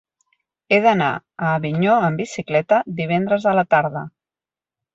He 0.71 0.77
d'anar 0.85 1.09
a 1.17 1.51
Avinyó 1.59 1.99
amb 2.07 2.23
bicicleta 2.23 2.81
divendres 3.03 3.49
a 3.53 3.57
la 3.61 3.69
tarda. 3.77 4.05